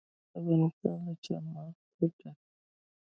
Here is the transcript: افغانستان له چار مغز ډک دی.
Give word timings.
افغانستان 0.39 0.97
له 1.05 1.13
چار 1.25 1.43
مغز 1.53 1.77
ډک 1.97 2.13
دی. 2.19 2.29